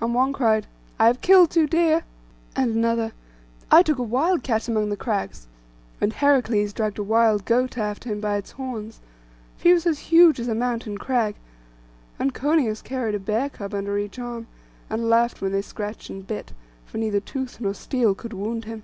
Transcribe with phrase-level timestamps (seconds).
[0.00, 0.66] And one cried,
[0.98, 2.02] 'I have killed two deer;'
[2.56, 3.12] and another,
[3.70, 5.46] 'I took a wild cat among the crags;'
[6.00, 8.98] and Heracles dragged a wild goat after him by its horns,
[9.56, 11.36] for he was as huge as a mountain crag;
[12.18, 14.48] and Coeneus carried a bear cub under each arm,
[14.90, 16.52] and laughed when they scratched and bit,
[16.84, 18.82] for neither tooth nor steel could wound him.